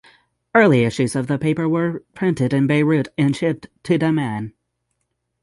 Early 0.55 0.83
issues 0.83 1.15
of 1.15 1.27
the 1.27 1.37
paper 1.37 1.69
were 1.69 2.03
printed 2.15 2.53
in 2.53 2.65
Beirut 2.65 3.09
and 3.19 3.35
shipped 3.35 3.67
to 3.83 3.99
Dammam. 3.99 4.51